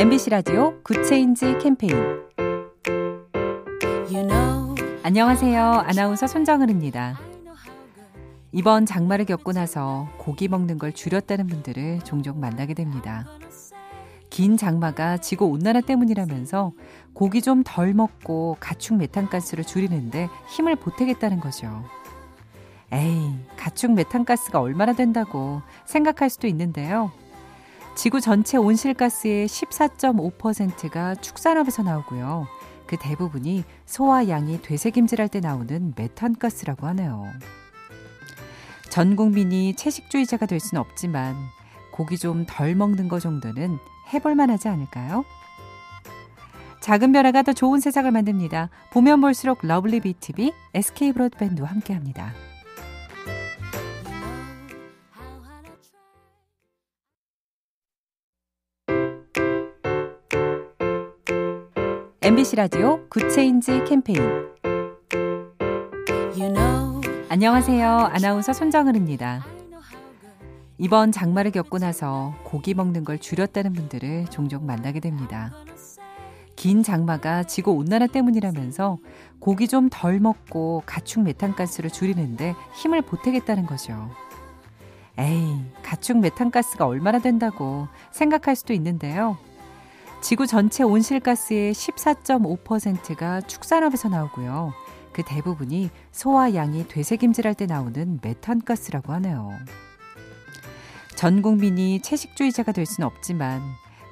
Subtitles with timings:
[0.00, 1.94] MBC 라디오 Good Change 캠페인
[4.10, 5.62] you know, 안녕하세요.
[5.62, 7.20] 아나운서 손정은입니다.
[8.52, 13.26] 이번 장마를 겪고 나서 고기 먹는 걸 줄였다는 분들을 종종 만나게 됩니다.
[14.30, 16.72] 긴 장마가 지구 온난화 때문이라면서
[17.12, 21.84] 고기 좀 덜 먹고 가축 메탄가스를 줄이는데 힘을 보태겠다는 거죠.
[22.90, 27.12] 에이, 가축 메탄가스가 얼마나 된다고 생각할 수도 있는데요.
[27.94, 32.46] 지구 전체 온실가스의 14.5%가 축산업에서 나오고요.
[32.86, 37.24] 그 대부분이 소와 양이 되새김질할 때 나오는 메탄가스라고 하네요.
[38.88, 41.36] 전 국민이 채식주의자가 될 수는 없지만
[41.92, 43.78] 고기 좀 덜 먹는 것 정도는
[44.12, 45.24] 해볼 만 하지 않을까요?
[46.80, 48.70] 작은 변화가 더 좋은 세상을 만듭니다.
[48.92, 52.32] 보면 볼수록 lovely BTV, SK 브로드밴드와 함께합니다.
[62.30, 64.22] MBC 라디오 Good Change 캠페인
[66.38, 67.88] you know, 안녕하세요.
[67.88, 69.44] 아나운서 손정은입니다.
[70.78, 75.50] 이번 장마를 겪고 나서 고기 먹는 걸 줄였다는 분들을 종종 만나게 됩니다.
[76.54, 78.98] 긴 장마가 지구 온난화 때문이라면서
[79.40, 84.08] 고기 좀 덜 먹고 가축 메탄가스를 줄이는데 힘을 보태겠다는 거죠.
[85.18, 89.36] 에이, 가축 메탄가스가 얼마나 된다고 생각할 수도 있는데요.
[90.20, 94.72] 지구 전체 온실가스의 14.5%가 축산업에서 나오고요.
[95.12, 99.50] 그 대부분이 소와 양이 되새김질할 때 나오는 메탄가스라고 하네요.
[101.16, 103.60] 전 국민이 채식주의자가 될 수는 없지만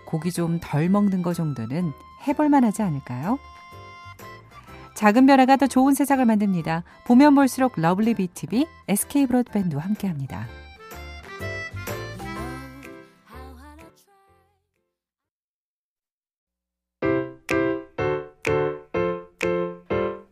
[0.06, 1.92] 고기 좀 덜 먹는 것 정도는
[2.27, 3.39] 해볼 만 하지 않을까요?
[4.95, 6.83] 작은 변화가 더 좋은 세상을 만듭니다.
[7.06, 10.47] 보면 볼수록 lovely BTV, SK 브로드밴드와 함께합니다.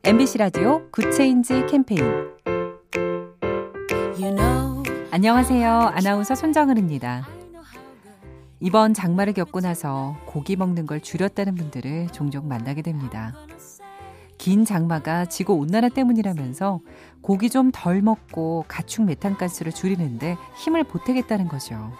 [0.07, 2.01] MBC 라디오 Good Change 캠페인
[4.17, 5.69] you know, 안녕하세요.
[5.69, 7.27] 아나운서 손정은입니다.
[8.61, 13.35] 이번 장마를 겪고 나서 고기 먹는 걸 줄였다는 분들을 종종 만나게 됩니다.
[14.39, 16.79] 긴 장마가 지구 온난화 때문이라면서
[17.21, 21.93] 고기 좀 덜 먹고 가축 메탄가스를 줄이는데 힘을 보태겠다는 거죠.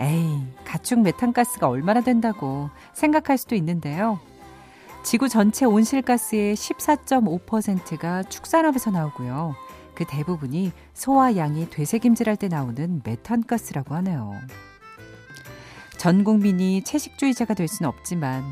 [0.00, 4.18] 에이, 가축 메탄가스가 얼마나 된다고 생각할 수도 있는데요.
[5.06, 9.54] 지구 전체 온실가스의 14.5%가 축산업에서 나오고요.
[9.94, 14.32] 그 대부분이 소와 양이 되새김질할 때 나오는 메탄가스라고 하네요.
[15.96, 18.42] 전 국민이 채식주의자가 될 수는 없지만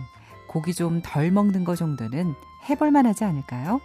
[0.49, 2.35] 고기 좀 덜 먹는 것 정도는
[2.71, 3.81] 해볼 만 하지 않을까요?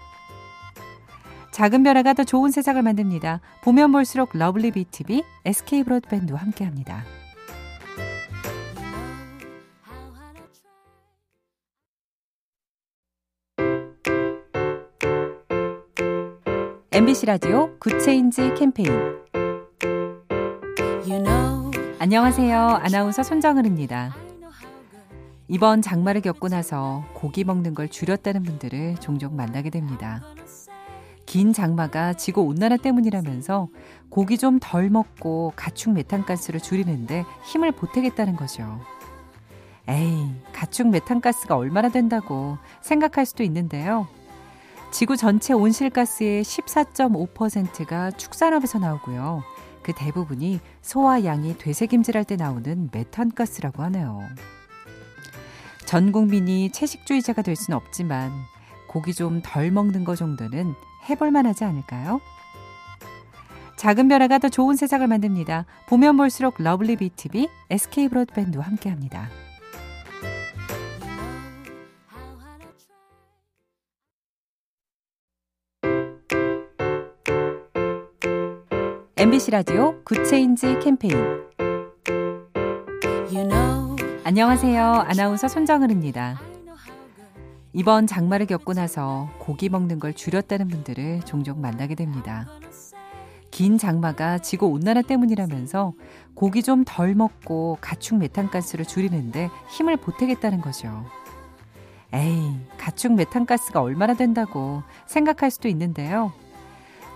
[1.51, 3.41] 작은 변화가 더 좋은 세상을 만듭니다.
[3.63, 7.03] 보면 볼수록 lovely BTV, SK 브로드밴드와 함께합니다.
[16.99, 18.91] MBC 라디오 Good Change 캠페인
[21.07, 22.59] you know, 안녕하세요.
[22.59, 24.13] 아나운서 손정은입니다.
[25.47, 30.21] 이번 장마를 겪고 나서 고기 먹는 걸 줄였다는 분들을 종종 만나게 됩니다.
[31.25, 33.69] 긴 장마가 지구 온난화 때문이라면서
[34.09, 38.77] 고기 좀 덜 먹고 가축 메탄가스를 줄이는데 힘을 보태겠다는 거죠.
[39.87, 44.09] 에이, 가축 메탄가스가 얼마나 된다고 생각할 수도 있는데요.
[44.91, 49.43] 지구 전체 온실가스의 14.5%가 축산업에서 나오고요.
[49.83, 54.21] 그 대부분이 소와 양이 되새김질할 때 나오는 메탄가스라고 하네요.
[55.85, 58.31] 전 국민이 채식주의자가 될 수는 없지만
[58.87, 60.73] 고기 좀 덜 먹는 것 정도는
[61.09, 62.19] 해볼 만 하지 않을까요?
[63.77, 65.65] 작은 변화가 더 좋은 세상을 만듭니다.
[65.87, 69.29] 보면 볼수록 lovely BTV, SK 브로드밴드와 함께합니다.
[79.19, 81.13] MBC 라디오 Good Change 캠페인
[83.29, 84.81] you know, 안녕하세요.
[84.81, 86.39] 아나운서 손정은입니다.
[87.73, 92.47] 이번 장마를 겪고 나서 고기 먹는 걸 줄였다는 분들을 종종 만나게 됩니다.
[93.51, 95.91] 긴 장마가 지구 온난화 때문이라면서
[96.33, 101.05] 고기 좀 덜 먹고 가축 메탄가스를 줄이는데 힘을 보태겠다는 거죠.
[102.13, 106.31] 에이, 가축 메탄가스가 얼마나 된다고 생각할 수도 있는데요.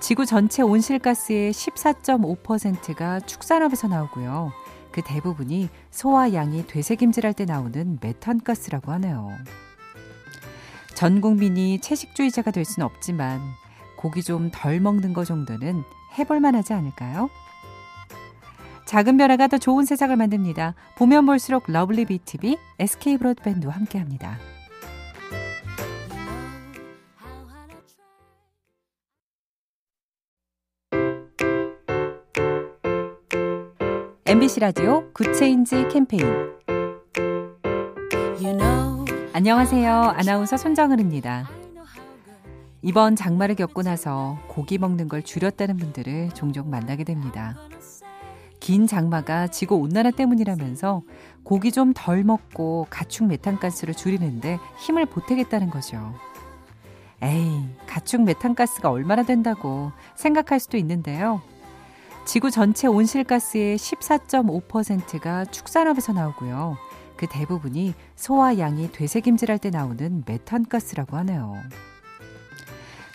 [0.04, 4.52] 지구 전체 온실가스의 14.5%가 축산업에서 나오고요.
[4.92, 9.30] 그 대부분이 소와 양이 되새김질할 때 나오는 메탄가스라고 하네요.
[10.94, 13.40] 전 국민이 채식주의자가 될 수는 없지만
[13.96, 15.86] 고기 좀 덜 먹는 것 정도는
[16.20, 17.30] 해볼 만 하지 않을까요?
[18.86, 20.76] 작은 변화가 더 좋은 세상을 만듭니다.
[20.98, 24.38] 보면 볼수록 lovely BTV, SK 브로드밴드와 함께합니다.
[34.34, 36.26] MBC 라디오 Good Change 캠페인
[38.42, 39.94] you know, 안녕하세요.
[39.94, 41.48] 아나운서 손정은입니다.
[42.82, 47.56] 이번 장마를 겪고 나서 고기 먹는 걸 줄였다는 분들을 종종 만나게 됩니다.
[48.60, 51.04] 긴 장마가 지구 온난화 때문이라면서
[51.44, 56.12] 고기 좀 덜 먹고 가축 메탄가스를 줄이는데 힘을 보태겠다는 거죠.
[57.22, 61.44] 에이, 가축 메탄가스가 얼마나 된다고 생각할 수도 있는데요.
[62.26, 66.78] 지구 전체 온실가스의 14.5%가 축산업에서 나오고요.
[67.18, 71.56] 그 대부분이 소와 양이 되새김질할 때 나오는 메탄가스라고 하네요.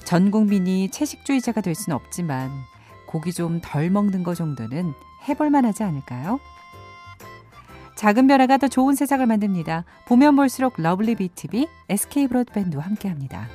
[0.05, 2.51] 전 국민이 채식주의자가 될 수는 없지만
[3.07, 4.93] 고기 좀 덜 먹는 거 정도는
[5.29, 6.39] 해볼 만 하지 않을까요?
[7.97, 9.85] 작은 변화가 더 좋은 세상을 만듭니다.
[10.07, 13.49] 보면 볼수록 lovely BTV, SK 브로드밴드와 함께합니다.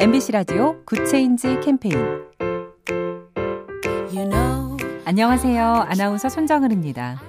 [0.00, 1.94] MBC 라디오 Good Change 캠페인
[4.10, 5.62] you know, 안녕하세요.
[5.62, 7.20] 아나운서 손정은입니다.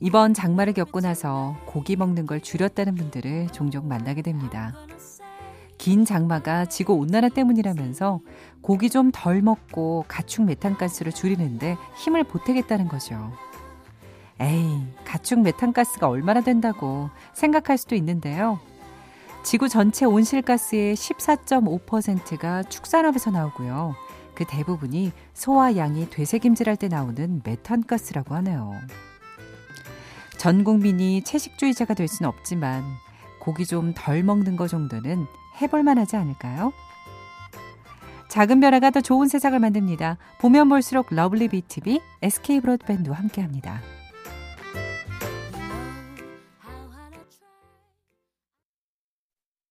[0.00, 4.74] 이번 장마를 겪고 나서 고기 먹는 걸 줄였다는 분들을 종종 만나게 됩니다.
[5.78, 8.18] 긴 장마가 지구 온난화 때문이라면서
[8.60, 13.32] 고기 좀 덜 먹고 가축 메탄가스를 줄이는데 힘을 보태겠다는 거죠.
[14.40, 18.58] 에이, 가축 메탄가스가 얼마나 된다고 생각할 수도 있는데요.
[19.46, 23.94] 지구 전체 온실가스의 14.5%가 축산업에서 나오고요.
[24.34, 28.72] 그 대부분이 소와 양이 되새김질할 때 나오는 메탄가스라고 하네요.
[30.36, 32.82] 전 국민이 채식주의자가 될 수는 없지만
[33.40, 35.28] 고기 좀 덜 먹는 거 정도는
[35.62, 36.72] 해볼 만 하지 않을까요?
[38.28, 40.18] 작은 변화가 더 좋은 세상을 만듭니다.
[40.40, 43.80] 보면 볼수록 lovely BTV, SK 브로드밴드와 함께합니다.